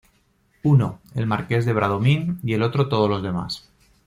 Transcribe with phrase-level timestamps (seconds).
[0.63, 3.69] uno, el Marqués de Bradomín, y el otro todos los demás.